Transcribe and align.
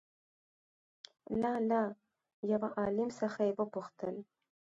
له 1.41 1.51
له 1.69 1.81
يوه 2.51 2.67
عالم 2.79 3.09
څخه 3.19 3.39
يې 3.47 3.53
وپوښتل 3.57 4.15